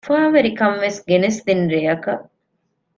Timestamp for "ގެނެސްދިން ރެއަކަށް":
1.07-2.25